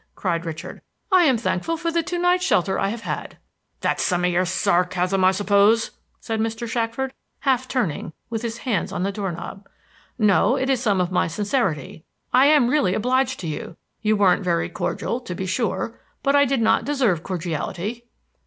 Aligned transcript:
cried 0.15 0.47
Richard. 0.47 0.81
"I 1.11 1.25
am 1.25 1.37
thankful 1.37 1.77
for 1.77 1.91
the 1.91 2.01
two 2.01 2.17
nights' 2.17 2.43
shelter 2.43 2.79
I 2.79 2.87
have 2.89 3.01
had." 3.01 3.37
"That's 3.81 4.01
some 4.01 4.25
of 4.25 4.31
your 4.31 4.45
sarcasm, 4.45 5.23
I 5.23 5.29
suppose," 5.31 5.91
said 6.19 6.39
Mr. 6.39 6.67
Shackford, 6.67 7.13
half 7.41 7.67
turning, 7.67 8.13
with 8.27 8.41
his 8.41 8.57
hands 8.57 8.91
on 8.91 9.03
the 9.03 9.11
door 9.11 9.31
knob. 9.31 9.69
"No, 10.17 10.55
it 10.55 10.71
is 10.71 10.81
some 10.81 11.01
of 11.01 11.11
my 11.11 11.27
sincerity. 11.27 12.03
I 12.33 12.47
am 12.47 12.67
really 12.69 12.95
obliged 12.95 13.39
to 13.41 13.47
you. 13.47 13.77
You 14.01 14.17
weren't 14.17 14.41
very 14.43 14.69
cordial, 14.69 15.19
to 15.19 15.35
be 15.35 15.45
sure, 15.45 15.99
but 16.23 16.35
I 16.35 16.45
did 16.45 16.61
not 16.63 16.83
deserve 16.83 17.21
cordiality." 17.21 18.05